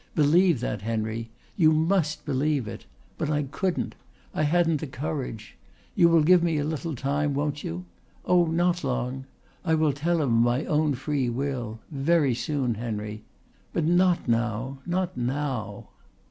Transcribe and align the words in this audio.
Believe 0.15 0.61
that, 0.61 0.81
Henry! 0.81 1.29
You 1.55 1.71
must 1.71 2.25
believe 2.25 2.67
it! 2.67 2.85
But 3.19 3.29
I 3.29 3.43
couldn't. 3.43 3.93
I 4.33 4.41
hadn't 4.41 4.77
the 4.77 4.87
courage. 4.87 5.57
You 5.95 6.09
will 6.09 6.23
give 6.23 6.41
me 6.41 6.57
a 6.57 6.63
little 6.63 6.95
time, 6.95 7.35
won't 7.35 7.63
you? 7.63 7.85
Oh, 8.25 8.47
not 8.47 8.83
long. 8.83 9.25
I 9.63 9.75
will 9.75 9.93
tell 9.93 10.15
him 10.23 10.33
of 10.37 10.41
my 10.43 10.65
own 10.65 10.95
free 10.95 11.29
will 11.29 11.81
very 11.91 12.33
soon, 12.33 12.73
Henry. 12.73 13.21
But 13.73 13.85
not 13.85 14.27
now 14.27 14.79
not 14.87 15.15
now." 15.15 15.89